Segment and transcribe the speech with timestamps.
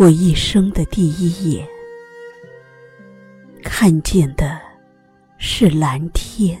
[0.00, 1.68] 我一生的第一眼，
[3.62, 4.58] 看见的
[5.36, 6.58] 是蓝天；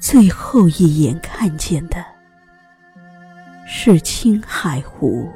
[0.00, 2.02] 最后一眼看见的
[3.66, 5.30] 是青海湖。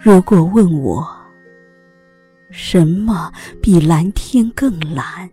[0.00, 1.04] 如果问我，
[2.52, 5.28] 什么比蓝天更蓝？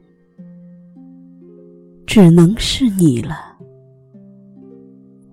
[2.15, 3.57] 只能是你了，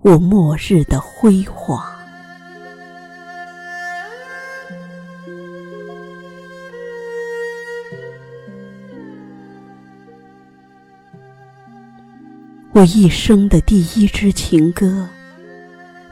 [0.01, 1.81] 我末日的辉煌。
[12.73, 15.07] 我一生的第一支情歌，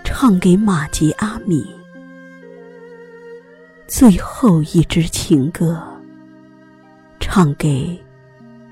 [0.06, 1.66] 唱给马吉阿米；
[3.89, 5.83] 最后一支情歌，
[7.19, 8.02] 唱给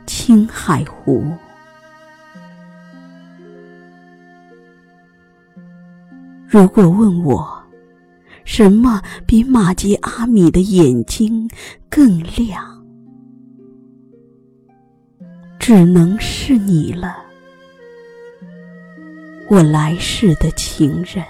[0.07, 1.25] 青海湖。
[6.51, 7.47] 如果问我，
[8.43, 11.47] 什么比玛吉阿米的眼睛
[11.87, 12.83] 更亮，
[15.59, 17.17] 只能是你了，
[19.47, 21.23] 我来世的情人。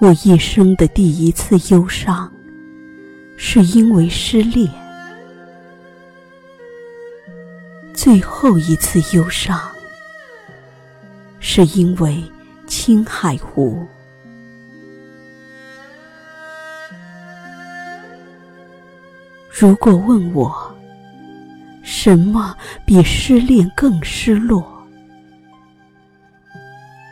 [0.00, 2.30] 我一生的第一次忧伤，
[3.36, 4.68] 是因为失恋；
[7.94, 9.58] 最后一次忧伤，
[11.38, 12.22] 是因为
[12.66, 13.86] 青海湖。
[19.48, 20.74] 如果问我，
[21.82, 24.86] 什么比失恋更失落，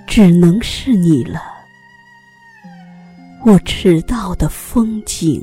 [0.06, 1.40] 只能是你了。
[3.44, 5.42] 我迟到的风景，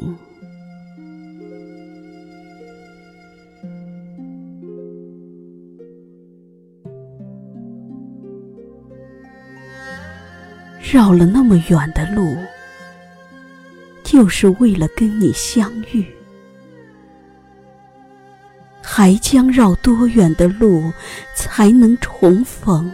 [10.81, 12.38] 绕了那么远的路，
[14.01, 16.05] 就是为了跟你相遇，
[18.81, 20.89] 还将绕多远的路
[21.35, 22.89] 才能重逢？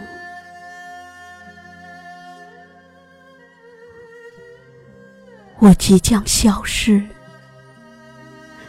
[5.59, 7.01] 我即将消失，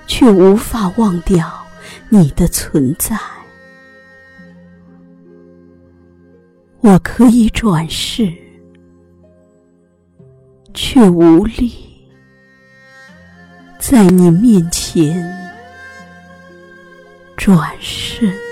[0.07, 1.67] 却无法忘掉
[2.09, 3.19] 你的存在。
[6.81, 8.33] 我可以转世，
[10.73, 11.73] 却无力
[13.79, 15.21] 在你面前
[17.37, 18.46] 转身。